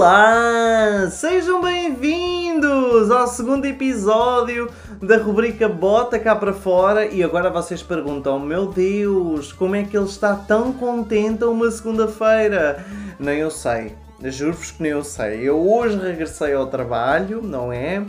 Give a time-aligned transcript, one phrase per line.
[0.00, 1.10] Olá!
[1.10, 8.40] Sejam bem-vindos ao segundo episódio da rubrica Bota cá para fora e agora vocês perguntam:
[8.40, 12.82] Meu Deus, como é que ele está tão contente a uma segunda-feira?
[13.18, 15.46] Nem eu sei, juro-vos que nem eu sei.
[15.46, 18.02] Eu hoje regressei ao trabalho, não é?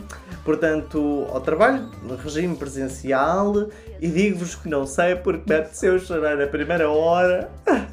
[0.46, 1.90] Portanto, ao trabalho,
[2.24, 3.68] regime presencial
[4.00, 7.50] e digo-vos que não sei porque me apeteceu chorar na primeira hora.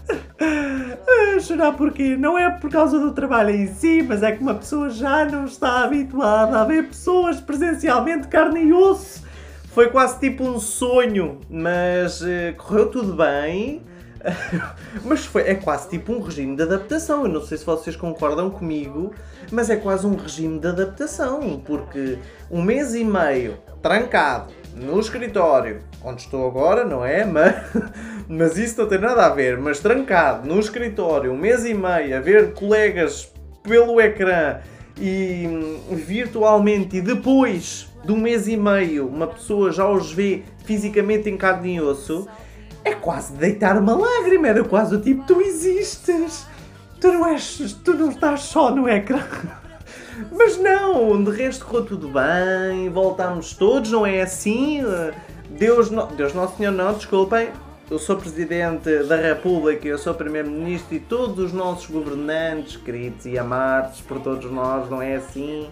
[1.42, 4.90] chorar porque não é por causa do trabalho em si, mas é que uma pessoa
[4.90, 9.24] já não está habituada a ver pessoas presencialmente carne e osso.
[9.74, 13.82] Foi quase tipo um sonho, mas uh, correu tudo bem.
[15.06, 17.24] mas foi, é quase tipo um regime de adaptação.
[17.24, 19.14] Eu não sei se vocês concordam comigo,
[19.52, 22.18] mas é quase um regime de adaptação, porque
[22.52, 27.26] um mês e meio trancado no escritório, onde estou agora, não é?
[27.26, 27.56] Mas,
[28.28, 29.58] mas isso não tem nada a ver.
[29.58, 33.32] Mas trancado no escritório, um mês e meio, a ver colegas
[33.64, 34.60] pelo ecrã
[35.00, 40.44] e hum, virtualmente, e depois de um mês e meio, uma pessoa já os vê
[40.64, 42.28] fisicamente em carne e osso,
[42.84, 44.48] é quase deitar uma lágrima.
[44.48, 46.46] Era quase o tipo: tu existes,
[47.00, 49.20] tu não, és, tu não estás só no ecrã.
[50.32, 54.82] Mas não, de resto correu tudo bem, voltámos todos, não é assim?
[55.50, 56.06] Deus, no...
[56.08, 57.50] Deus Nosso Senhor não, desculpem,
[57.90, 63.38] eu sou Presidente da República, eu sou Primeiro-Ministro e todos os nossos governantes, queridos e
[63.38, 65.68] amados por todos nós, não é assim?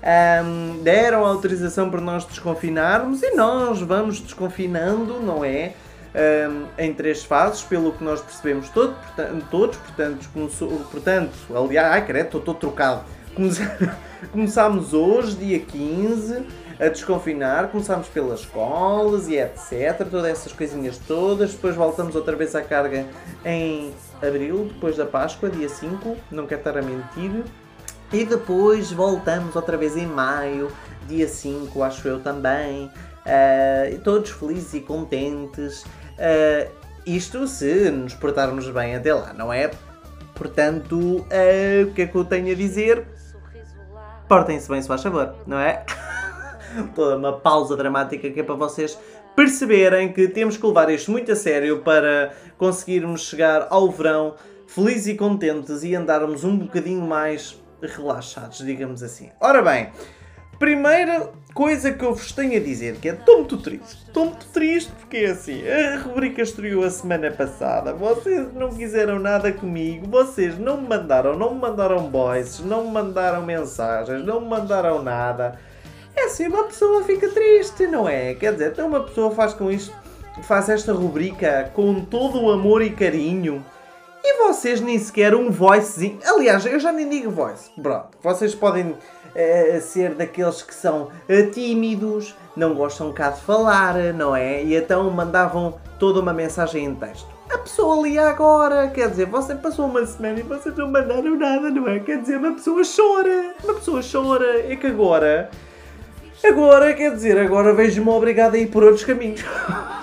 [0.00, 5.74] Um, deram autorização para nós desconfinarmos e nós vamos desconfinando, não é?
[6.48, 10.28] Um, em três fases, pelo que nós percebemos todo, portanto, todos, portanto,
[10.90, 13.02] portanto, aliás, ai credo, estou trocado
[14.32, 16.44] Começámos hoje, dia 15,
[16.78, 17.68] a desconfinar.
[17.68, 20.08] Começámos pelas escolas e etc.
[20.10, 21.52] Todas essas coisinhas todas.
[21.52, 23.06] Depois voltamos outra vez à carga
[23.44, 26.16] em abril, depois da Páscoa, dia 5.
[26.32, 27.44] Não quero estar a mentir.
[28.12, 30.72] E depois voltamos outra vez em maio,
[31.06, 32.86] dia 5, acho eu também.
[32.86, 35.82] Uh, todos felizes e contentes.
[35.82, 36.70] Uh,
[37.06, 39.70] isto se nos portarmos bem até lá, não é?
[40.34, 43.06] Portanto, uh, o que é que eu tenho a dizer?
[44.28, 45.84] Portem-se bem, se faz favor, não é?
[46.94, 48.98] Toda uma pausa dramática que é para vocês
[49.34, 54.34] perceberem que temos que levar isto muito a sério para conseguirmos chegar ao verão
[54.66, 59.30] felizes e contentes e andarmos um bocadinho mais relaxados, digamos assim.
[59.40, 59.90] Ora bem,
[60.58, 64.04] Primeira coisa que eu vos tenho a dizer, que é estou muito triste.
[64.06, 69.20] Estou muito triste porque é assim, a rubrica estreou a semana passada, vocês não quiseram
[69.20, 74.40] nada comigo, vocês não me mandaram, não me mandaram voices, não me mandaram mensagens, não
[74.40, 75.60] me mandaram nada.
[76.16, 78.34] É assim, uma pessoa fica triste, não é?
[78.34, 79.94] Quer dizer, então uma pessoa faz com isto,
[80.42, 83.64] faz esta rubrica com todo o amor e carinho.
[84.22, 86.18] E vocês nem sequer um voicezinho.
[86.24, 87.70] Aliás, eu já nem digo voice.
[87.80, 88.96] Pronto, vocês podem
[89.76, 94.64] a ser daqueles que são eh, tímidos, não gostam cá de falar, não é?
[94.64, 97.28] E então mandavam toda uma mensagem em texto.
[97.50, 101.70] A pessoa lia agora, quer dizer, você passou uma semana e vocês não mandaram nada,
[101.70, 102.00] não é?
[102.00, 105.50] Quer dizer, uma pessoa chora, uma pessoa chora, é que agora,
[106.44, 109.44] agora, quer dizer, agora vejo-me obrigado a ir por outros caminhos.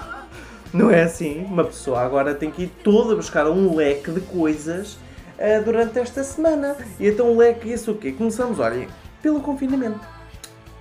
[0.76, 1.46] Não é assim?
[1.46, 4.96] Uma pessoa agora tem que ir toda buscar um leque de coisas
[5.40, 6.76] uh, durante esta semana.
[7.00, 8.12] E então o leque, isso o quê?
[8.12, 8.86] Começamos, olha,
[9.22, 10.02] pelo confinamento.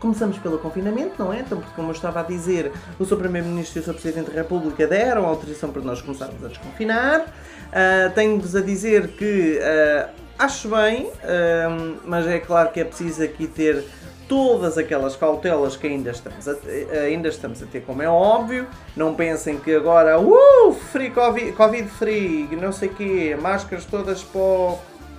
[0.00, 1.38] Começamos pelo confinamento, não é?
[1.38, 3.18] Então, porque como eu estava a dizer, o Sr.
[3.18, 3.94] Primeiro-Ministro e o Sr.
[3.94, 7.20] Presidente da República deram autorização para nós começarmos a desconfinar.
[7.20, 13.22] Uh, Tenho-vos a dizer que uh, acho bem, uh, mas é claro que é preciso
[13.22, 13.84] aqui ter
[14.28, 16.56] todas aquelas cautelas que ainda estamos, a,
[17.04, 18.66] ainda estamos a ter, como é óbvio.
[18.96, 24.22] Não pensem que agora, uh, free COVID, COVID free, não sei o quê, máscaras todas
[24.22, 24.76] para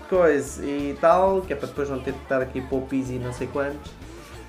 [0.10, 3.20] coisa e tal, que é para depois não ter que estar aqui para o e
[3.20, 3.92] não sei quantos.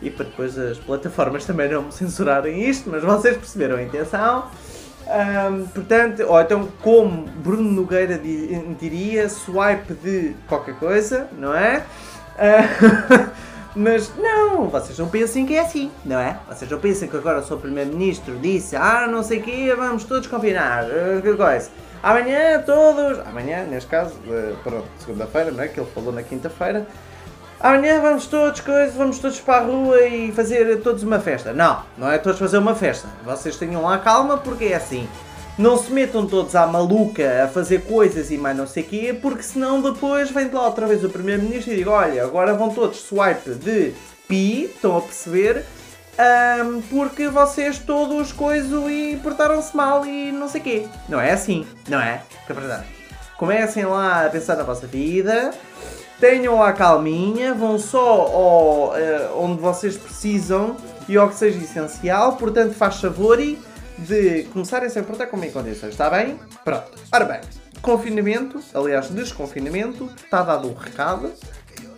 [0.03, 4.51] E para depois as plataformas também não censurarem isto, mas vocês perceberam a intenção.
[5.07, 8.21] Um, portanto, ou então, como Bruno Nogueira
[8.79, 11.85] diria, swipe de qualquer coisa, não é?
[12.37, 13.31] Uh,
[13.77, 16.39] mas não, vocês não pensem que é assim, não é?
[16.49, 20.05] Vocês não pensem que agora o seu Primeiro-Ministro disse, ah, não sei o quê, vamos
[20.05, 21.69] todos combinar, uh, que coisa.
[22.03, 25.69] Amanhã todos, amanhã neste caso, eh, pronto, segunda-feira, não é?
[25.69, 26.87] Que ele falou na quinta-feira.
[27.59, 31.53] amanhã vamos todos, coisa, vamos todos para a rua e fazer todos uma festa.
[31.53, 33.09] Não, não é todos fazer uma festa.
[33.25, 35.09] Vocês tenham lá calma porque é assim.
[35.59, 39.19] Não se metam todos à maluca a fazer coisas e mais não sei o quê,
[39.21, 42.69] porque senão depois vem de lá outra vez o Primeiro-Ministro e diga, olha, agora vão
[42.69, 43.95] todos swipe de
[44.29, 45.65] pi, estão a perceber,
[46.19, 50.89] um, porque vocês todos coiso e portaram-se mal e não sei o quê.
[51.09, 52.21] Não é assim, não é?
[52.45, 52.85] Que é verdade.
[53.39, 55.53] Comecem lá a pensar na vossa vida,
[56.21, 60.77] tenham a calminha, vão só ao, uh, onde vocês precisam
[61.09, 63.59] e ao que seja essencial, portanto faz favor e
[63.99, 66.39] de começarem -se a com em condições, está bem?
[66.65, 66.91] Pronto.
[67.13, 67.41] Ora bem,
[67.81, 71.33] confinamento, aliás, desconfinamento, está dado o recado.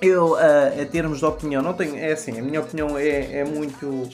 [0.01, 1.97] Eu, uh, em termos de opinião, não tenho.
[1.97, 4.09] É assim, a minha opinião é, é muito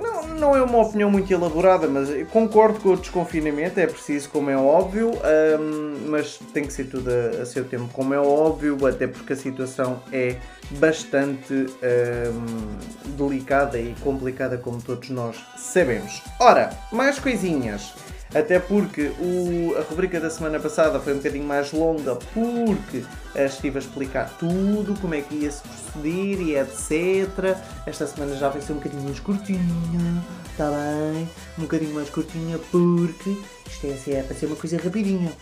[0.00, 4.50] não, não é uma opinião muito elaborada, mas concordo com o desconfinamento, é preciso, como
[4.50, 8.86] é óbvio, um, mas tem que ser tudo a, a, seu tempo, como é óbvio,
[8.86, 10.36] até porque a situação é
[10.72, 16.22] bastante um, delicada e complicada, como todos nós sabemos.
[16.40, 17.94] Ora, mais coisinhas.
[18.34, 23.02] Até porque o, a rubrica da semana passada foi um bocadinho mais longa porque
[23.34, 27.56] estive a explicar tudo, como é que ia se proceder e etc.
[27.86, 31.26] Esta semana já vai ser um bocadinho mais curtinha, está bem?
[31.56, 33.34] Um bocadinho mais curtinha porque
[33.66, 35.32] isto é, assim, é para ser uma coisa rapidinha.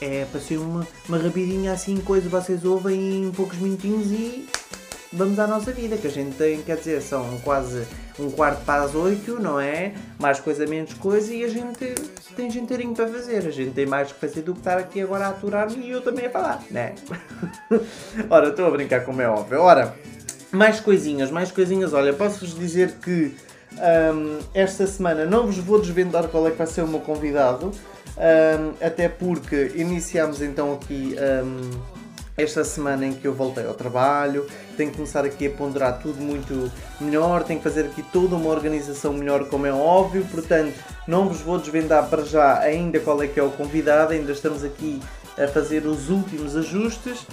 [0.00, 4.46] É para ser uma, uma rapidinha assim, coisa vocês ouvem em poucos minutinhos e
[5.12, 7.86] vamos à nossa vida, que a gente tem, quer dizer, são quase
[8.18, 9.94] um quarto para as oito, não é?
[10.18, 11.94] Mais coisa, menos coisa, e a gente
[12.34, 13.46] tem janteirinho para fazer.
[13.46, 16.02] A gente tem mais que fazer do que estar aqui agora a aturar-me e eu
[16.02, 16.94] também a falar, né?
[18.28, 19.60] Ora, estou a brincar como é óbvio.
[19.60, 19.94] Ora,
[20.50, 21.92] mais coisinhas, mais coisinhas.
[21.92, 23.34] Olha, posso-vos dizer que
[23.76, 27.70] um, esta semana não vos vou desvendar qual é que vai ser o meu convidado,
[28.16, 31.16] um, até porque iniciamos então aqui.
[31.44, 31.96] Um,
[32.36, 34.46] esta semana em que eu voltei ao trabalho,
[34.76, 36.70] tenho que começar aqui a ponderar tudo muito
[37.00, 40.74] melhor, tenho que fazer aqui toda uma organização melhor, como é óbvio, portanto,
[41.08, 44.62] não vos vou desvendar para já ainda qual é que é o convidado, ainda estamos
[44.62, 45.00] aqui
[45.38, 47.26] a fazer os últimos ajustes,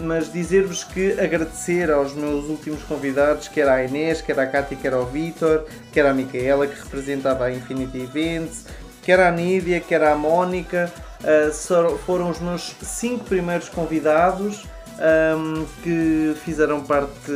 [0.00, 4.92] mas dizer-vos que agradecer aos meus últimos convidados, quer a Inês, quer a Cátia, quer
[4.92, 8.66] ao Vitor, quer a Micaela, que representava a Infinity Events,
[9.02, 14.64] quer a Nídia, quer a Mónica, uh, foram os meus cinco primeiros convidados
[15.02, 17.30] um, que fizeram parte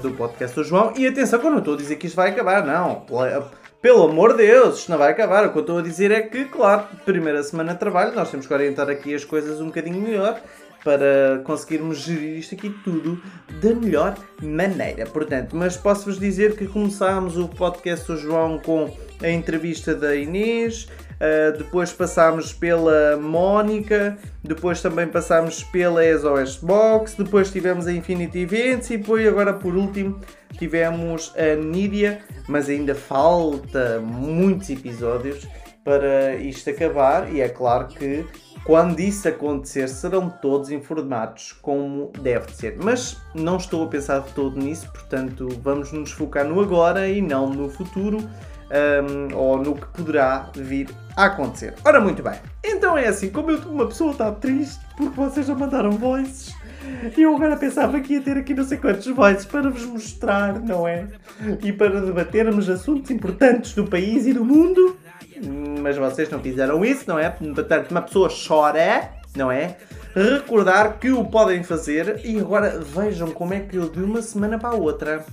[0.00, 0.92] do podcast do João.
[0.96, 3.04] E atenção, que eu não estou a dizer que isto vai acabar, não.
[3.80, 5.46] Pelo amor de Deus, isto não vai acabar.
[5.46, 8.46] O que eu estou a dizer é que, claro, primeira semana de trabalho, nós temos
[8.46, 10.40] que orientar aqui as coisas um bocadinho melhor
[10.84, 13.20] para conseguirmos gerir isto aqui tudo
[13.60, 15.06] da melhor maneira.
[15.06, 20.86] Portanto, mas posso-vos dizer que começámos o podcast do João com a entrevista da Inês,
[21.14, 28.40] Uh, depois passámos pela Mónica, depois também passámos pela SOS Box, depois tivemos a Infinity
[28.40, 30.20] Events e depois agora por último
[30.58, 35.46] tivemos a Nídia, mas ainda falta muitos episódios
[35.84, 38.24] para isto acabar e é claro que
[38.64, 42.76] quando isso acontecer serão todos informados como deve ser.
[42.82, 47.20] Mas não estou a pensar de todo nisso, portanto vamos nos focar no agora e
[47.20, 48.18] não no futuro
[48.70, 51.74] um, ou no que poderá vir a acontecer.
[51.84, 52.40] Ora, muito bem.
[52.64, 56.54] Então é assim, como eu, uma pessoa está triste porque vocês já mandaram voices,
[57.16, 60.60] e eu agora pensava que ia ter aqui não sei quantos voices para vos mostrar,
[60.60, 61.06] não é?
[61.62, 64.96] E para debatermos assuntos importantes do país e do mundo.
[65.80, 67.30] Mas vocês não fizeram isso, não é?
[67.30, 69.76] Portanto, uma pessoa chora, não é?
[70.14, 74.58] Recordar que o podem fazer e agora vejam como é que eu de uma semana
[74.58, 75.24] para a outra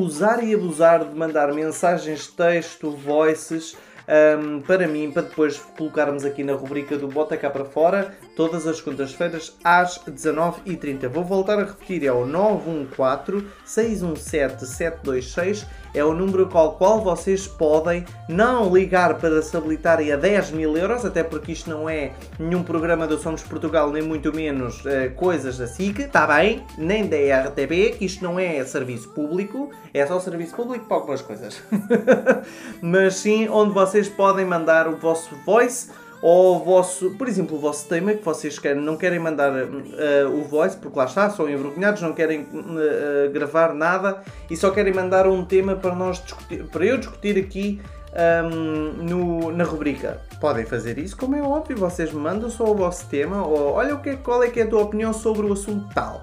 [0.00, 3.76] usar e abusar de mandar mensagens texto, voices
[4.10, 8.66] um, para mim, para depois colocarmos aqui na rubrica do Bota cá para fora, todas
[8.66, 11.10] as quintas-feiras às 19h30.
[11.10, 17.02] Vou voltar a repetir, é o 914 617 726 é o número com o qual
[17.02, 21.88] vocês podem não ligar para se habilitarem a 10 mil euros, até porque isto não
[21.88, 26.64] é nenhum programa do Somos Portugal, nem muito menos uh, coisas da SIC, está bem?
[26.78, 31.60] Nem da RTP, isto não é serviço público, é só serviço público para algumas coisas.
[32.80, 35.90] Mas sim, onde vocês podem mandar o vosso voice
[36.22, 40.38] ou o vosso, por exemplo, o vosso tema que vocês querem, não querem mandar uh,
[40.38, 44.92] o voice, porque lá está, são envergonhados, não querem uh, gravar nada e só querem
[44.92, 47.80] mandar um tema para nós discutir, para eu discutir aqui
[48.44, 50.20] um, no, na rubrica.
[50.40, 53.94] Podem fazer isso, como é óbvio, vocês me mandam só o vosso tema, ou olha
[53.94, 56.22] o que, qual é que é a tua opinião sobre o assunto tal.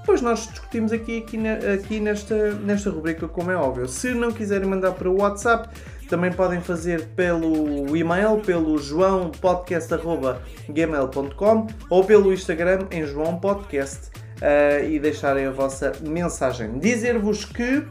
[0.00, 3.88] depois nós discutimos aqui, aqui, aqui nesta, nesta rubrica, como é óbvio.
[3.88, 5.68] Se não quiserem mandar para o WhatsApp,
[6.14, 15.46] também podem fazer pelo e-mail, pelo joãopodcast.gmail.com ou pelo Instagram em joãopodcast uh, e deixarem
[15.46, 16.78] a vossa mensagem.
[16.78, 17.84] Dizer-vos que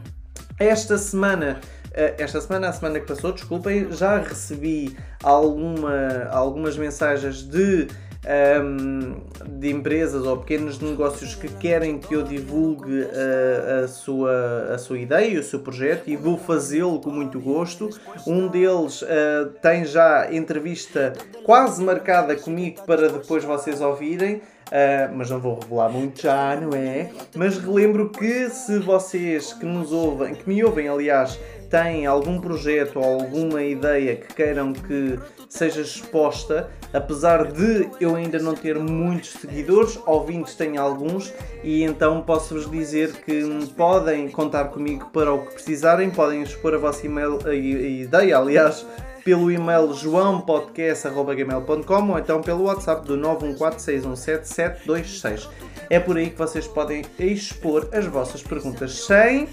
[0.58, 1.60] esta semana
[1.92, 7.88] eh, esta semana, a semana que passou, desculpem, já recebi alguma, algumas mensagens de
[8.24, 9.16] um,
[9.58, 14.78] de empresas ou pequenos negócios que querem que eu divulgue a, eh, a, sua, a
[14.78, 17.90] sua ideia, o seu projeto e vou fazê-lo com muito gosto.
[18.26, 21.12] Um deles uh, tem já entrevista
[21.44, 24.40] quase marcada comigo para depois vocês ouvirem.
[24.68, 27.10] Uh, mas não vou revelar muito já, não é?
[27.36, 31.38] Mas relembro que se vocês que nos ouvem, que me ouvem, aliás,
[31.74, 35.18] têm algum projeto ou alguma ideia que queiram que
[35.48, 42.22] seja exposta, apesar de eu ainda não ter muitos seguidores, ouvintes tenho alguns, e então
[42.22, 43.42] posso-vos dizer que
[43.76, 48.86] podem contar comigo para o que precisarem, podem expor a vossa email, a ideia, aliás,
[49.24, 55.48] pelo e-mail joampodcast.gmail.com ou então pelo WhatsApp do 914617726.
[55.88, 59.48] É por aí que vocês podem expor as vossas perguntas sem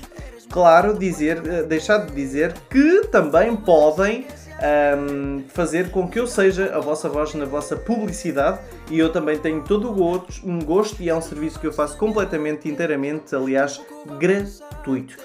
[0.51, 4.27] claro, dizer, eh, deixar de dizer que também podem
[4.61, 8.59] um, fazer com que eu seja a vossa voz na vossa publicidade
[8.89, 11.73] e eu também tenho todo o gosto, um gosto e é um serviço que eu
[11.73, 13.81] faço completamente, inteiramente, aliás,
[14.19, 15.17] gratuito.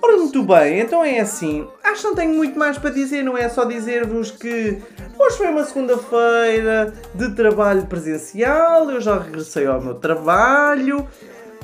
[0.00, 1.66] Ora, muito bem, então é assim.
[1.82, 4.78] Acho que não tenho muito mais para dizer, não é só dizer-vos que
[5.18, 11.06] hoje foi uma segunda-feira de trabalho presencial, eu já regressei ao meu trabalho.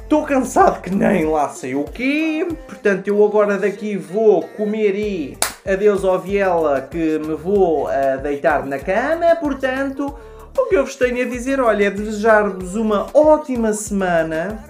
[0.02, 5.38] Estou cansado que nem lá sei o quê, portanto eu agora daqui vou comer e
[5.66, 10.14] adeus ao Viela que me vou uh, deitar na cama, portanto
[10.56, 14.62] o que eu vos tenho a dizer, olha, é desejar-vos uma ótima semana,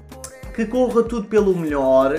[0.55, 2.17] que corra tudo pelo melhor,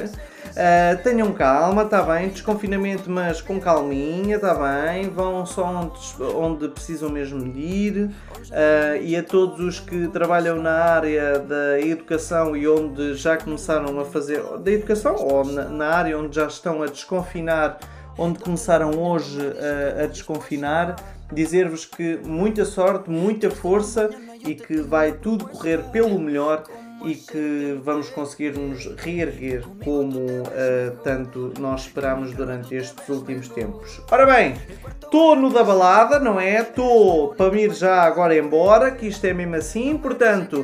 [0.55, 6.69] Uh, tenham calma, está bem, desconfinamento, mas com calminha, está bem, vão só onde, onde
[6.69, 8.03] precisam mesmo de ir.
[8.05, 13.99] Uh, e a todos os que trabalham na área da educação e onde já começaram
[13.99, 17.77] a fazer, da educação ou na, na área onde já estão a desconfinar,
[18.17, 19.41] onde começaram hoje
[19.99, 20.95] a, a desconfinar,
[21.33, 24.09] dizer-vos que muita sorte, muita força
[24.47, 26.63] e que vai tudo correr pelo melhor
[27.03, 34.01] e que vamos conseguir nos reerguer como uh, tanto nós esperámos durante estes últimos tempos.
[34.09, 34.55] Ora bem,
[35.01, 36.61] estou no da balada, não é?
[36.61, 40.63] Estou para ir já agora embora, que isto é mesmo assim, portanto,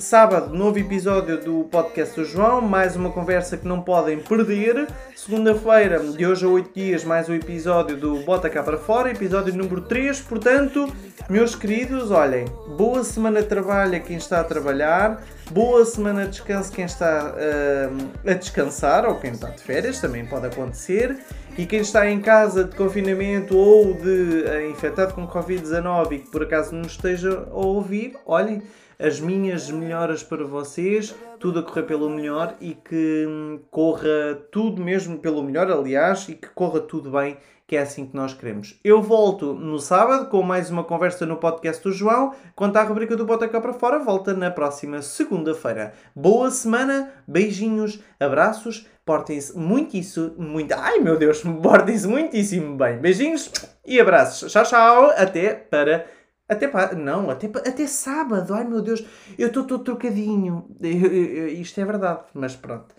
[0.00, 4.88] sábado, novo episódio do podcast do João, mais uma conversa que não podem perder.
[5.14, 9.54] Segunda-feira, de hoje a 8 dias, mais um episódio do Bota Cá para Fora, episódio
[9.54, 10.20] número 3.
[10.22, 10.90] Portanto,
[11.28, 12.46] meus queridos, olhem,
[12.78, 15.22] boa semana de trabalho a quem está a trabalhar.
[15.50, 20.24] Boa semana de descanso quem está uh, a descansar ou quem está de férias, também
[20.24, 21.18] pode acontecer.
[21.58, 26.30] E quem está em casa de confinamento ou de uh, infectado com Covid-19 e que
[26.30, 28.62] por acaso não esteja a ouvir, olhem,
[28.96, 34.80] as minhas melhoras para vocês, tudo a correr pelo melhor e que hum, corra tudo
[34.80, 37.36] mesmo pelo melhor, aliás, e que corra tudo bem
[37.70, 38.80] que é assim que nós queremos.
[38.82, 42.34] Eu volto no sábado com mais uma conversa no podcast do João.
[42.56, 45.94] Quanto à rubrica do Bota Cá para Fora, volta na próxima segunda-feira.
[46.12, 50.74] Boa semana, beijinhos, abraços, portem-se muitíssimo, muito...
[50.74, 52.98] Ai meu Deus, portem-se muitíssimo bem.
[52.98, 53.52] Beijinhos
[53.86, 54.50] e abraços.
[54.50, 55.10] Tchau, tchau.
[55.16, 56.06] Até para...
[56.48, 56.96] Até para...
[56.96, 58.52] Não, até, até sábado.
[58.52, 59.06] Ai meu Deus,
[59.38, 60.66] eu estou todo trocadinho.
[60.82, 62.92] Isto é verdade, mas pronto.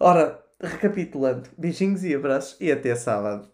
[0.00, 1.50] Ora, recapitulando.
[1.58, 3.52] Beijinhos e abraços e até sábado.